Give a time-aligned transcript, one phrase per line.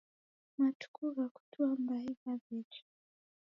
[0.57, 2.83] Matuku gha kutua mbai ghaw'echa